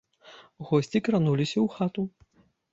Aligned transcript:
Госці 0.69 0.97
крануліся 1.09 1.57
ў 1.61 1.67
хату. 1.77 2.01